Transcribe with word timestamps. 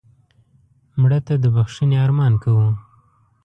مړه 1.01 1.19
ته 1.27 1.33
د 1.43 1.45
بښنې 1.55 1.97
ارمان 2.05 2.33
کوو 2.43 2.67